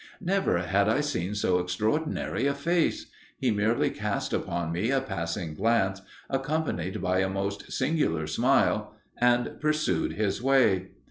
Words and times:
Never 0.19 0.57
had 0.57 0.89
I 0.89 1.01
seen 1.01 1.35
so 1.35 1.59
extraordinary 1.59 2.47
a 2.47 2.55
face. 2.55 3.05
He 3.37 3.51
merely 3.51 3.91
cast 3.91 4.33
upon 4.33 4.71
me 4.71 4.89
a 4.89 4.99
passing 4.99 5.53
glance, 5.53 6.01
accompanied 6.27 7.03
by 7.03 7.19
a 7.19 7.29
most 7.29 7.71
singular 7.71 8.25
smile, 8.25 8.95
and 9.19 9.57
pursued 9.61 10.13
his 10.13 10.41
way. 10.41 10.87